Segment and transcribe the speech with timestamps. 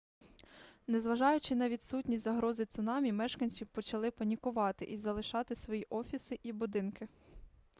[0.87, 7.07] незважаючи на відсутність загрози цунамі мешканці почали панікувати і залишати свої офіси і будинки